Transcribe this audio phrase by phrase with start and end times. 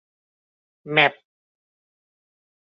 [0.93, 1.13] แมป